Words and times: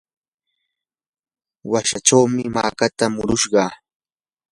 wikchawmi 1.71 2.43
makata 2.55 3.05
murushaq. 3.13 3.71